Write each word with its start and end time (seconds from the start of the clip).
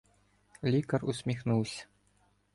Лікар 0.75 1.05
усміхнувся. 1.05 1.85